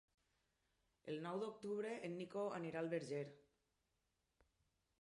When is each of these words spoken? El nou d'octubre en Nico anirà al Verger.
El 1.13 1.19
nou 1.25 1.37
d'octubre 1.43 1.91
en 2.09 2.17
Nico 2.23 2.47
anirà 2.61 2.83
al 2.83 2.91
Verger. 2.95 3.25